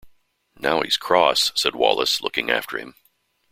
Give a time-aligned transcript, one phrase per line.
[0.57, 2.95] "Now he's cross," said Wallace, looking after him.